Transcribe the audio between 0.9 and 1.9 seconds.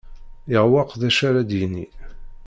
d acu ara d-yini.